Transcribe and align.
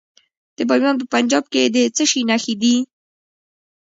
د 0.57 0.59
بامیان 0.69 0.95
په 0.99 1.05
پنجاب 1.13 1.43
کې 1.53 1.63
د 1.75 1.77
څه 1.95 2.03
شي 2.11 2.21
نښې 2.29 2.55
دي؟ 2.61 2.75